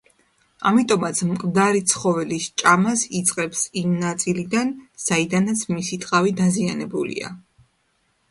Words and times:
ამიტომ 0.67 1.03
მკვდარი 1.31 1.81
ცხოველის 1.91 2.47
ჭამას 2.61 3.03
იწყებს 3.19 3.61
იმ 3.83 3.93
ნაწილიდან, 4.05 4.73
სადაც 5.05 5.61
მისი 5.75 5.99
ტყავი 6.07 6.35
დაზიანებულია. 6.43 7.33